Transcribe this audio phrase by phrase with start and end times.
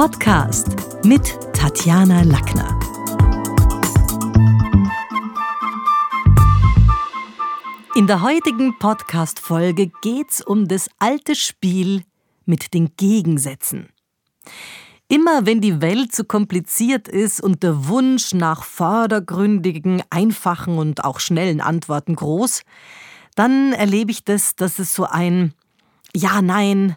[0.00, 2.80] Podcast mit Tatjana Lackner.
[7.94, 12.04] In der heutigen Podcast-Folge geht's um das alte Spiel
[12.46, 13.90] mit den Gegensätzen.
[15.06, 21.20] Immer wenn die Welt zu kompliziert ist und der Wunsch nach vordergründigen, einfachen und auch
[21.20, 22.62] schnellen Antworten groß,
[23.34, 25.52] dann erlebe ich das, dass es so ein
[26.16, 26.96] Ja-Nein,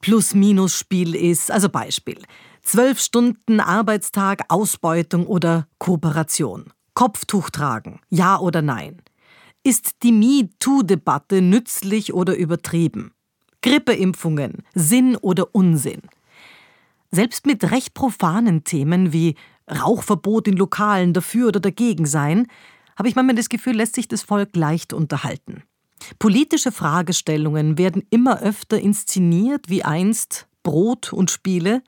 [0.00, 1.50] Plus-Minus-Spiel ist.
[1.50, 2.18] Also Beispiel.
[2.62, 6.72] Zwölf Stunden Arbeitstag, Ausbeutung oder Kooperation.
[6.94, 9.02] Kopftuch tragen, ja oder nein.
[9.62, 13.12] Ist die MeToo-Debatte nützlich oder übertrieben?
[13.62, 16.02] Grippeimpfungen, Sinn oder Unsinn?
[17.10, 19.34] Selbst mit recht profanen Themen wie
[19.70, 22.46] Rauchverbot in Lokalen dafür oder dagegen sein,
[22.96, 25.62] habe ich manchmal das Gefühl, lässt sich das Volk leicht unterhalten.
[26.18, 31.82] Politische Fragestellungen werden immer öfter inszeniert wie einst Brot und Spiele,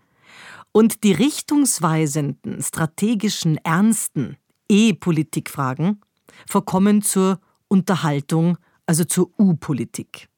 [0.73, 4.37] und die richtungsweisenden, strategischen, ernsten
[4.69, 6.01] E-Politikfragen
[6.49, 10.29] verkommen zur Unterhaltung, also zur U-Politik.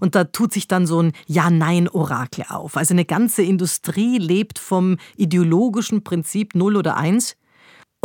[0.00, 2.76] Und da tut sich dann so ein Ja-Nein-Orakel auf.
[2.76, 7.36] Also eine ganze Industrie lebt vom ideologischen Prinzip Null oder Eins.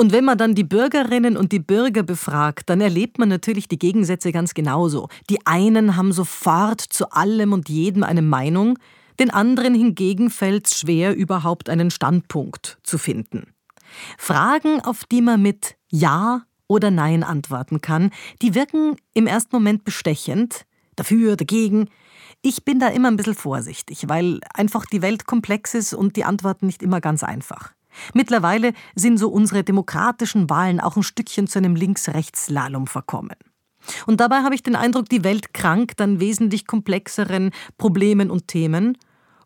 [0.02, 3.78] Und wenn man dann die Bürgerinnen und die Bürger befragt, dann erlebt man natürlich die
[3.78, 5.10] Gegensätze ganz genauso.
[5.30, 8.80] Die einen haben sofort zu allem und jedem eine Meinung,
[9.20, 13.54] den anderen hingegen fällt es schwer, überhaupt einen Standpunkt zu finden.
[14.18, 18.10] Fragen, auf die man mit Ja oder Nein antworten kann,
[18.42, 21.90] die wirken im ersten Moment bestechend, dafür, dagegen.
[22.42, 26.26] Ich bin da immer ein bisschen vorsichtig, weil einfach die Welt komplex ist und die
[26.26, 27.76] Antworten nicht immer ganz einfach.
[28.14, 33.36] Mittlerweile sind so unsere demokratischen Wahlen auch ein Stückchen zu einem Links-Rechts-Slalom verkommen.
[34.06, 38.98] Und dabei habe ich den Eindruck, die Welt krankt an wesentlich komplexeren Problemen und Themen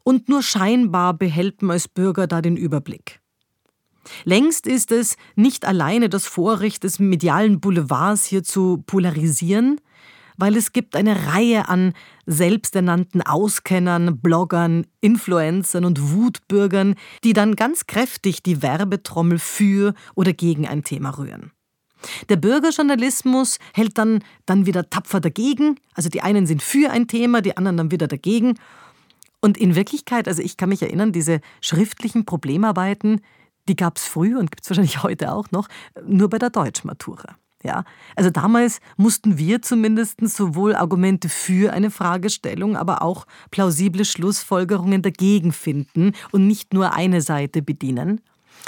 [0.03, 3.21] und nur scheinbar behält man als Bürger da den Überblick.
[4.23, 9.81] Längst ist es nicht alleine das Vorrecht des medialen Boulevards hier zu polarisieren,
[10.37, 11.93] weil es gibt eine Reihe an
[12.25, 20.67] selbsternannten Auskennern, Bloggern, Influencern und Wutbürgern, die dann ganz kräftig die Werbetrommel für oder gegen
[20.67, 21.51] ein Thema rühren.
[22.29, 27.41] Der Bürgerjournalismus hält dann, dann wieder tapfer dagegen, also die einen sind für ein Thema,
[27.41, 28.59] die anderen dann wieder dagegen.
[29.41, 33.21] Und in Wirklichkeit, also ich kann mich erinnern, diese schriftlichen Problemarbeiten,
[33.67, 35.67] die gab es früher und gibt es wahrscheinlich heute auch noch,
[36.05, 37.37] nur bei der Deutschmatura.
[37.65, 37.83] Ja,
[38.15, 45.51] also damals mussten wir zumindest sowohl Argumente für eine Fragestellung, aber auch plausible Schlussfolgerungen dagegen
[45.51, 48.21] finden und nicht nur eine Seite bedienen.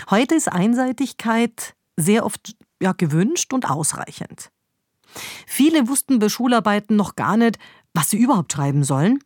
[0.09, 4.50] Heute ist Einseitigkeit sehr oft ja, gewünscht und ausreichend.
[5.46, 7.59] Viele wussten bei Schularbeiten noch gar nicht,
[7.94, 9.19] was sie überhaupt schreiben sollen.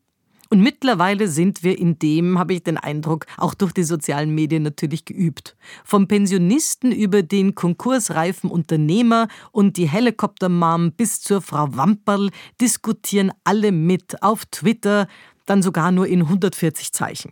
[0.54, 4.64] Und mittlerweile sind wir in dem, habe ich den Eindruck, auch durch die sozialen Medien
[4.64, 5.56] natürlich geübt.
[5.86, 13.72] Vom Pensionisten über den konkursreifen Unternehmer und die Helikoptermam bis zur Frau Wamperl diskutieren alle
[13.72, 15.08] mit auf Twitter,
[15.46, 17.32] dann sogar nur in 140 Zeichen.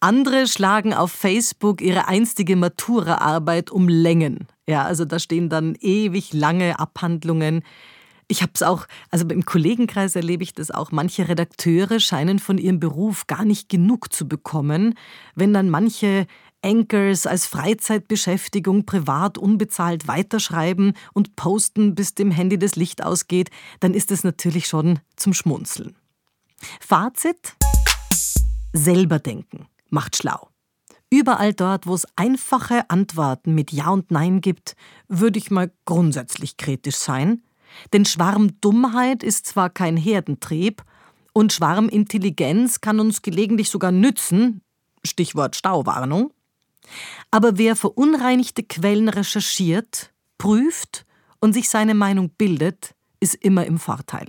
[0.00, 4.48] Andere schlagen auf Facebook ihre einstige Maturaarbeit um Längen.
[4.66, 7.62] Ja, also da stehen dann ewig lange Abhandlungen.
[8.32, 10.90] Ich habe es auch, also im Kollegenkreis erlebe ich das auch.
[10.90, 14.94] Manche Redakteure scheinen von ihrem Beruf gar nicht genug zu bekommen,
[15.34, 16.26] wenn dann manche
[16.62, 23.50] Anchors als Freizeitbeschäftigung privat unbezahlt weiterschreiben und posten, bis dem Handy das Licht ausgeht,
[23.80, 25.94] dann ist es natürlich schon zum Schmunzeln.
[26.80, 27.54] Fazit:
[28.72, 30.48] Selber denken macht schlau.
[31.10, 34.74] Überall dort, wo es einfache Antworten mit Ja und Nein gibt,
[35.06, 37.42] würde ich mal grundsätzlich kritisch sein.
[37.92, 40.82] Denn Schwarmdummheit ist zwar kein Herdentrieb,
[41.34, 44.60] und Schwarmintelligenz kann uns gelegentlich sogar nützen,
[45.02, 46.30] Stichwort Stauwarnung.
[47.30, 51.06] Aber wer verunreinigte Quellen recherchiert, prüft
[51.40, 54.28] und sich seine Meinung bildet, ist immer im Vorteil.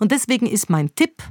[0.00, 1.22] Und deswegen ist mein Tipp,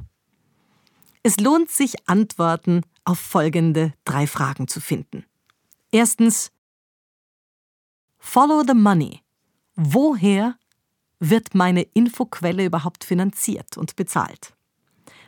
[1.21, 5.25] es lohnt sich, Antworten auf folgende drei Fragen zu finden.
[5.91, 6.51] Erstens,
[8.25, 9.21] Follow the money.
[9.75, 10.57] Woher
[11.29, 14.53] wird meine Infoquelle überhaupt finanziert und bezahlt?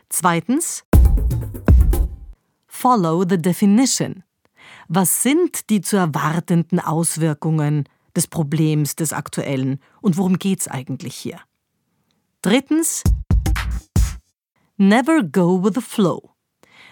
[0.10, 0.84] Zweitens,
[2.68, 4.24] follow the definition.
[4.90, 11.16] Was sind die zu erwartenden Auswirkungen des Problems des Aktuellen und worum geht es eigentlich
[11.16, 11.40] hier?
[12.42, 13.02] Drittens,
[14.78, 16.32] never go with the flow.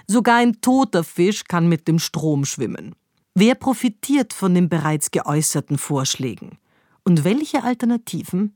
[0.08, 2.96] Sogar ein toter Fisch kann mit dem Strom schwimmen.
[3.36, 6.58] Wer profitiert von den bereits geäußerten Vorschlägen?
[7.04, 8.56] Und welche Alternativen